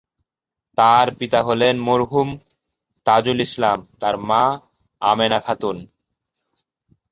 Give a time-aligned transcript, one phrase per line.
[0.77, 2.29] তার পিতা হলেন মরহুম
[3.05, 4.43] তাজুল ইসলাম; তার মা
[5.01, 5.77] আমেনা খাতুন।